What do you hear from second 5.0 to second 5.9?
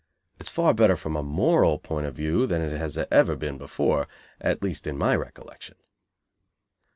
recollection.